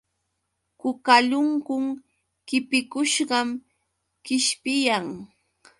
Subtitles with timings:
[0.79, 1.85] Kukalunkun
[2.47, 3.49] qipikushqam
[4.25, 5.07] qishpiyan.